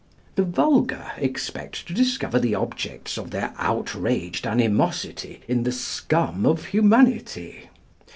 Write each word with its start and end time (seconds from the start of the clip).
"The 0.35 0.43
vulgar 0.43 1.11
expect 1.17 1.85
to 1.85 1.93
discover 1.93 2.39
the 2.39 2.55
objects 2.55 3.19
of 3.19 3.29
their 3.29 3.53
outraged 3.59 4.47
animosity 4.47 5.41
in 5.47 5.61
the 5.61 5.71
scum 5.71 6.43
of 6.43 6.65
humanity. 6.73 7.69